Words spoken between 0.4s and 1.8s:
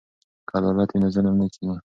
که عدالت وي نو ظلم نه کیږي.